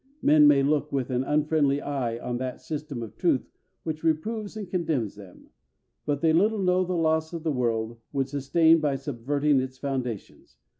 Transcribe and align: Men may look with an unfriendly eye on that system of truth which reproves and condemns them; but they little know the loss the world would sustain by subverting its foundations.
Men 0.23 0.47
may 0.47 0.63
look 0.63 0.91
with 0.91 1.11
an 1.11 1.23
unfriendly 1.23 1.79
eye 1.79 2.17
on 2.17 2.37
that 2.39 2.59
system 2.59 3.03
of 3.03 3.15
truth 3.17 3.47
which 3.83 4.03
reproves 4.03 4.57
and 4.57 4.67
condemns 4.67 5.13
them; 5.13 5.51
but 6.07 6.21
they 6.21 6.33
little 6.33 6.57
know 6.63 6.83
the 6.83 6.95
loss 6.97 7.29
the 7.29 7.51
world 7.51 7.99
would 8.11 8.27
sustain 8.27 8.79
by 8.79 8.95
subverting 8.95 9.59
its 9.59 9.77
foundations. 9.77 10.57